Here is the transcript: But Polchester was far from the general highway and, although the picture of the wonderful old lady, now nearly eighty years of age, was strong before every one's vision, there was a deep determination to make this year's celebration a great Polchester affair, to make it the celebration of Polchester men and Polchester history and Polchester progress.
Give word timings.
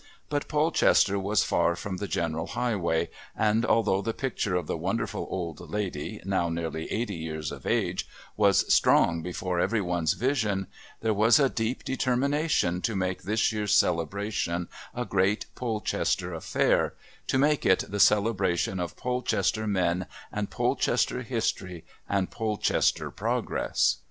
But 0.29 0.47
Polchester 0.47 1.19
was 1.19 1.43
far 1.43 1.75
from 1.75 1.97
the 1.97 2.07
general 2.07 2.47
highway 2.47 3.11
and, 3.37 3.63
although 3.63 4.01
the 4.01 4.15
picture 4.15 4.55
of 4.55 4.65
the 4.65 4.75
wonderful 4.75 5.27
old 5.29 5.59
lady, 5.69 6.19
now 6.25 6.49
nearly 6.49 6.91
eighty 6.91 7.13
years 7.13 7.51
of 7.51 7.67
age, 7.67 8.07
was 8.35 8.65
strong 8.73 9.21
before 9.21 9.59
every 9.59 9.79
one's 9.79 10.13
vision, 10.13 10.65
there 11.01 11.13
was 11.13 11.37
a 11.37 11.49
deep 11.51 11.83
determination 11.83 12.81
to 12.81 12.95
make 12.95 13.21
this 13.21 13.51
year's 13.51 13.75
celebration 13.75 14.69
a 14.95 15.05
great 15.05 15.45
Polchester 15.53 16.33
affair, 16.33 16.95
to 17.27 17.37
make 17.37 17.63
it 17.63 17.83
the 17.87 17.99
celebration 17.99 18.79
of 18.79 18.97
Polchester 18.97 19.67
men 19.67 20.07
and 20.31 20.49
Polchester 20.49 21.21
history 21.21 21.85
and 22.09 22.31
Polchester 22.31 23.11
progress. 23.11 23.97